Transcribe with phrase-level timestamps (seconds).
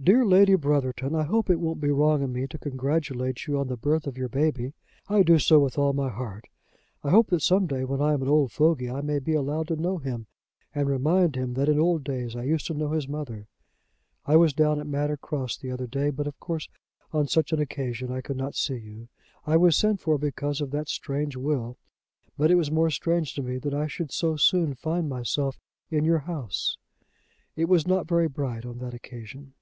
[0.00, 3.66] "DEAR LADY BROTHERTON, I hope it won't be wrong in me to congratulate you on
[3.66, 4.72] the birth of your baby.
[5.08, 6.46] I do so with all my heart.
[7.02, 9.66] I hope that some day, when I am an old fogy, I may be allowed
[9.68, 10.28] to know him
[10.72, 13.48] and remind him that in old days I used to know his mother.
[14.24, 16.68] I was down at Manor Cross the other day; but of course
[17.12, 19.08] on such an occasion I could not see you.
[19.44, 21.76] I was sent for because of that strange will;
[22.36, 25.58] but it was more strange to me that I should so soon find myself
[25.90, 26.78] in your house.
[27.56, 29.54] It was not very bright on that occasion.